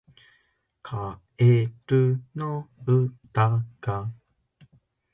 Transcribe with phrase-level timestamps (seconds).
[0.81, 4.11] カエルの歌が